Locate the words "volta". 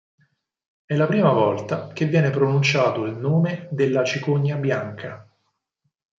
1.31-1.89